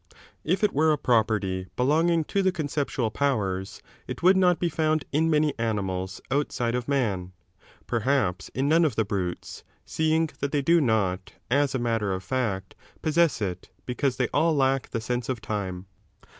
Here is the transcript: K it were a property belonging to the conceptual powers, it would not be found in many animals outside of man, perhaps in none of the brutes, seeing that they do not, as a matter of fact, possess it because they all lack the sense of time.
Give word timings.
K 0.43 0.53
it 0.53 0.73
were 0.73 0.91
a 0.91 0.97
property 0.97 1.67
belonging 1.75 2.23
to 2.23 2.41
the 2.41 2.51
conceptual 2.51 3.11
powers, 3.11 3.83
it 4.07 4.23
would 4.23 4.35
not 4.35 4.57
be 4.59 4.67
found 4.67 5.05
in 5.11 5.29
many 5.29 5.53
animals 5.59 6.19
outside 6.31 6.73
of 6.73 6.87
man, 6.87 7.33
perhaps 7.85 8.49
in 8.55 8.67
none 8.67 8.83
of 8.83 8.95
the 8.95 9.05
brutes, 9.05 9.63
seeing 9.85 10.27
that 10.39 10.51
they 10.51 10.63
do 10.63 10.81
not, 10.81 11.33
as 11.51 11.75
a 11.75 11.77
matter 11.77 12.13
of 12.13 12.23
fact, 12.23 12.73
possess 13.03 13.43
it 13.43 13.69
because 13.85 14.17
they 14.17 14.27
all 14.29 14.55
lack 14.55 14.89
the 14.89 15.01
sense 15.01 15.29
of 15.29 15.39
time. 15.39 15.85